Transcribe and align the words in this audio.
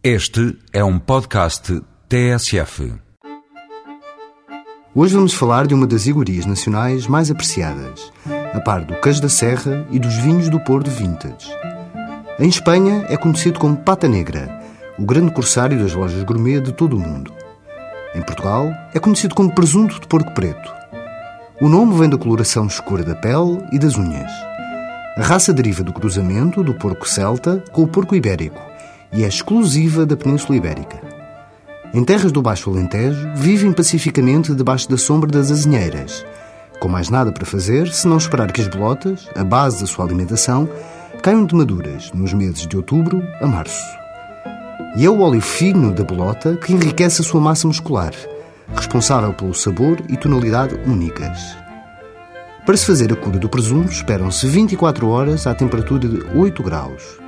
Este 0.00 0.56
é 0.72 0.84
um 0.84 0.96
podcast 0.96 1.82
TSF. 2.08 2.94
Hoje 4.94 5.14
vamos 5.16 5.34
falar 5.34 5.66
de 5.66 5.74
uma 5.74 5.88
das 5.88 6.06
iguarias 6.06 6.46
nacionais 6.46 7.08
mais 7.08 7.32
apreciadas, 7.32 8.12
a 8.54 8.60
par 8.60 8.84
do 8.84 8.94
queijo 9.00 9.20
da 9.20 9.28
serra 9.28 9.84
e 9.90 9.98
dos 9.98 10.14
vinhos 10.18 10.48
do 10.48 10.60
Porto 10.60 10.88
Vintage. 10.88 11.48
Em 12.38 12.48
Espanha 12.48 13.06
é 13.08 13.16
conhecido 13.16 13.58
como 13.58 13.76
pata 13.76 14.06
negra, 14.06 14.62
o 14.96 15.04
grande 15.04 15.32
corsário 15.32 15.76
das 15.76 15.92
lojas 15.92 16.22
gourmet 16.22 16.60
de 16.60 16.70
todo 16.70 16.96
o 16.96 17.00
mundo. 17.00 17.32
Em 18.14 18.22
Portugal 18.22 18.72
é 18.94 19.00
conhecido 19.00 19.34
como 19.34 19.52
presunto 19.52 20.00
de 20.00 20.06
porco 20.06 20.32
preto. 20.32 20.72
O 21.60 21.68
nome 21.68 21.98
vem 21.98 22.08
da 22.08 22.16
coloração 22.16 22.68
escura 22.68 23.02
da 23.02 23.16
pele 23.16 23.66
e 23.72 23.80
das 23.80 23.96
unhas. 23.96 24.30
A 25.16 25.22
raça 25.22 25.52
deriva 25.52 25.82
do 25.82 25.92
cruzamento 25.92 26.62
do 26.62 26.72
porco 26.72 27.08
celta 27.08 27.64
com 27.72 27.82
o 27.82 27.88
porco 27.88 28.14
ibérico 28.14 28.67
e 29.12 29.24
é 29.24 29.28
exclusiva 29.28 30.04
da 30.04 30.16
Península 30.16 30.56
Ibérica. 30.56 31.00
Em 31.94 32.04
terras 32.04 32.30
do 32.30 32.42
Baixo 32.42 32.70
Alentejo, 32.70 33.28
vivem 33.34 33.72
pacificamente 33.72 34.54
debaixo 34.54 34.88
da 34.90 34.98
sombra 34.98 35.30
das 35.30 35.50
azinheiras, 35.50 36.24
com 36.80 36.88
mais 36.88 37.08
nada 37.08 37.32
para 37.32 37.46
fazer 37.46 37.88
senão 37.88 38.18
esperar 38.18 38.52
que 38.52 38.60
as 38.60 38.68
bolotas, 38.68 39.28
a 39.34 39.42
base 39.42 39.80
da 39.80 39.86
sua 39.86 40.04
alimentação, 40.04 40.68
caiam 41.22 41.44
de 41.44 41.54
maduras 41.54 42.12
nos 42.12 42.32
meses 42.32 42.66
de 42.66 42.76
outubro 42.76 43.22
a 43.40 43.46
março. 43.46 43.84
E 44.96 45.04
é 45.04 45.10
o 45.10 45.20
óleo 45.20 45.40
fino 45.40 45.92
da 45.92 46.04
bolota 46.04 46.56
que 46.56 46.72
enriquece 46.72 47.22
a 47.22 47.24
sua 47.24 47.40
massa 47.40 47.66
muscular, 47.66 48.12
responsável 48.74 49.32
pelo 49.32 49.54
sabor 49.54 49.98
e 50.08 50.16
tonalidade 50.16 50.74
únicas. 50.86 51.38
Para 52.66 52.76
se 52.76 52.84
fazer 52.84 53.10
a 53.12 53.16
cura 53.16 53.38
do 53.38 53.48
presunto, 53.48 53.90
esperam-se 53.90 54.46
24 54.46 55.08
horas 55.08 55.46
à 55.46 55.54
temperatura 55.54 56.06
de 56.06 56.22
8 56.36 56.62
graus. 56.62 57.18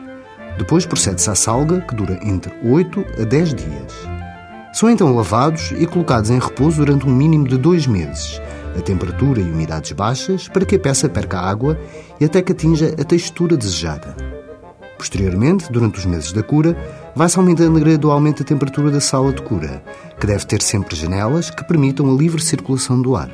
Depois 0.61 0.85
procede-se 0.85 1.31
à 1.31 1.35
salga, 1.35 1.81
que 1.81 1.95
dura 1.95 2.21
entre 2.23 2.53
8 2.63 3.03
a 3.23 3.25
10 3.25 3.55
dias. 3.55 3.95
São 4.75 4.91
então 4.91 5.17
lavados 5.17 5.73
e 5.73 5.87
colocados 5.87 6.29
em 6.29 6.39
repouso 6.39 6.85
durante 6.85 7.07
um 7.07 7.11
mínimo 7.11 7.49
de 7.49 7.57
dois 7.57 7.87
meses, 7.87 8.39
a 8.79 8.83
temperatura 8.83 9.41
e 9.41 9.51
umidades 9.51 9.93
baixas, 9.93 10.49
para 10.49 10.67
que 10.67 10.77
a 10.77 10.79
peça 10.79 11.09
perca 11.09 11.41
água 11.41 11.81
e 12.21 12.27
até 12.27 12.43
que 12.43 12.53
atinja 12.53 12.95
a 13.01 13.05
textura 13.05 13.57
desejada. 13.57 14.15
Posteriormente, 14.99 15.73
durante 15.73 15.99
os 15.99 16.05
meses 16.05 16.31
da 16.31 16.43
cura, 16.43 16.77
vai-se 17.17 17.39
aumentando 17.39 17.81
gradualmente 17.81 18.43
a 18.43 18.45
temperatura 18.45 18.91
da 18.91 19.01
sala 19.01 19.33
de 19.33 19.41
cura, 19.41 19.83
que 20.21 20.27
deve 20.27 20.45
ter 20.45 20.61
sempre 20.61 20.95
janelas 20.95 21.49
que 21.49 21.65
permitam 21.65 22.15
a 22.15 22.15
livre 22.15 22.43
circulação 22.43 23.01
do 23.01 23.17
ar. 23.17 23.33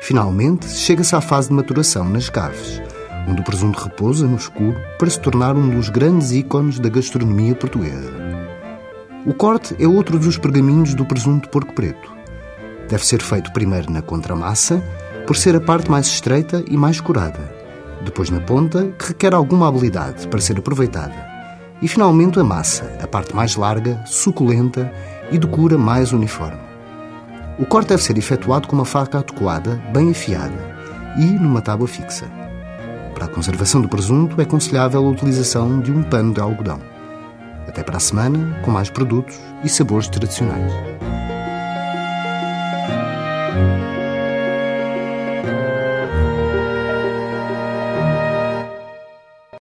Finalmente, 0.00 0.66
chega-se 0.66 1.14
à 1.14 1.20
fase 1.20 1.48
de 1.48 1.54
maturação 1.54 2.08
nas 2.08 2.30
caves, 2.30 2.80
onde 3.28 3.40
o 3.40 3.44
presunto 3.44 3.82
repousa 3.82 4.26
no 4.26 4.36
escuro 4.36 4.76
para 4.98 5.10
se 5.10 5.20
tornar 5.20 5.56
um 5.56 5.70
dos 5.70 5.88
grandes 5.88 6.32
ícones 6.32 6.78
da 6.78 6.88
gastronomia 6.88 7.54
portuguesa. 7.54 8.12
O 9.26 9.34
corte 9.34 9.76
é 9.78 9.86
outro 9.86 10.18
dos 10.18 10.38
pergaminhos 10.38 10.94
do 10.94 11.04
presunto 11.04 11.48
porco 11.48 11.74
preto. 11.74 12.10
Deve 12.88 13.04
ser 13.04 13.20
feito 13.20 13.52
primeiro 13.52 13.92
na 13.92 14.02
contramassa, 14.02 14.82
por 15.26 15.36
ser 15.36 15.54
a 15.54 15.60
parte 15.60 15.90
mais 15.90 16.06
estreita 16.06 16.64
e 16.66 16.76
mais 16.76 17.00
curada, 17.00 17.54
depois 18.04 18.30
na 18.30 18.40
ponta, 18.40 18.88
que 18.98 19.08
requer 19.08 19.34
alguma 19.34 19.68
habilidade 19.68 20.26
para 20.26 20.40
ser 20.40 20.58
aproveitada, 20.58 21.14
e 21.80 21.86
finalmente 21.86 22.40
a 22.40 22.44
massa, 22.44 22.90
a 23.00 23.06
parte 23.06 23.36
mais 23.36 23.54
larga, 23.56 24.02
suculenta 24.06 24.92
e 25.30 25.38
de 25.38 25.46
cura 25.46 25.78
mais 25.78 26.12
uniforme. 26.12 26.58
O 27.58 27.66
corte 27.66 27.90
deve 27.90 28.02
ser 28.02 28.16
efetuado 28.16 28.66
com 28.66 28.74
uma 28.74 28.84
faca 28.84 29.18
adequada, 29.18 29.80
bem 29.92 30.10
afiada 30.10 30.76
e 31.18 31.24
numa 31.24 31.60
tábua 31.60 31.86
fixa. 31.86 32.24
Para 33.20 33.30
a 33.30 33.34
conservação 33.34 33.82
do 33.82 33.88
presunto 33.88 34.40
é 34.40 34.44
aconselhável 34.44 35.04
a 35.04 35.10
utilização 35.10 35.78
de 35.78 35.92
um 35.92 36.02
pano 36.02 36.32
de 36.32 36.40
algodão. 36.40 36.80
Até 37.68 37.82
para 37.82 37.98
a 37.98 38.00
semana, 38.00 38.58
com 38.64 38.70
mais 38.70 38.88
produtos 38.88 39.38
e 39.62 39.68
sabores 39.68 40.08
tradicionais. 40.08 40.72